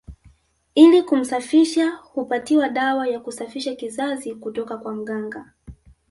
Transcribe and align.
Ili 0.75 1.03
kumsafisha 1.03 1.89
hupatiwa 1.95 2.69
dawa 2.69 3.07
ya 3.07 3.19
kusafisha 3.19 3.75
kizazi 3.75 4.35
kutoka 4.35 4.77
kwa 4.77 4.93
mganga 4.95 5.53